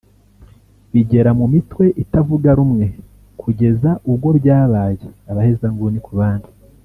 [0.93, 2.85] bigera mu mitwe itavuga rumwe
[3.41, 6.49] kugeza ubwo byabaye abahezanguni ku bandi